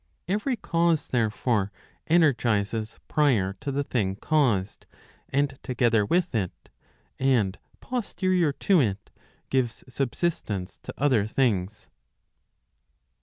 Every 0.27 0.55
cause, 0.55 1.07
'therefore, 1.07 1.71
energizes 2.07 2.97
prior 3.07 3.53
to 3.61 3.71
the 3.71 3.83
thing 3.83 4.15
caused, 4.15 4.87
and 5.29 5.59
together 5.61 6.07
with 6.07 6.33
it, 6.33 6.69
and 7.19 7.59
posterior 7.81 8.51
to 8.51 8.81
it, 8.81 9.11
gives 9.51 9.83
subsistence 9.87 10.79
to 10.81 10.91
other 10.97 11.27
things. 11.27 11.87